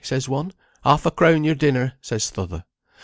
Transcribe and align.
says 0.03 0.27
one; 0.27 0.51
'Half 0.83 1.05
a 1.05 1.11
crown 1.11 1.43
your 1.43 1.53
dinner!' 1.53 1.93
says 2.01 2.31
th' 2.31 2.39
other. 2.39 2.63